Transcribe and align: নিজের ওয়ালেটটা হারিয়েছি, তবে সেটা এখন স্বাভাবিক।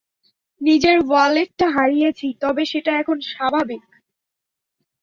নিজের 0.61 0.97
ওয়ালেটটা 1.01 1.67
হারিয়েছি, 1.75 2.27
তবে 2.41 2.63
সেটা 2.71 2.91
এখন 3.01 3.17
স্বাভাবিক। 3.31 3.83